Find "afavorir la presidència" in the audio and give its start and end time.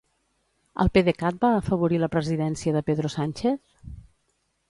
1.57-2.75